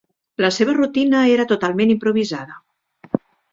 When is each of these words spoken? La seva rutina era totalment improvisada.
La 0.45 0.49
seva 0.55 0.73
rutina 0.77 1.19
era 1.35 1.47
totalment 1.53 1.93
improvisada. 1.97 2.59